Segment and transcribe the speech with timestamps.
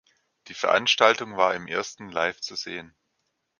[0.47, 2.95] Die Veranstaltung war im Ersten live zu sehen.